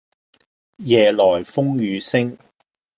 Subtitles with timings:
[0.77, 2.35] 夜來風雨聲